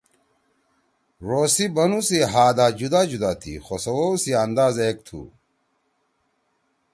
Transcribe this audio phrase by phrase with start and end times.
[1.25, 5.21] ڙو سی بنُو سی ہآ دا جُدا جُدا تھی خو سوَو سی انداز ایک تُھو۔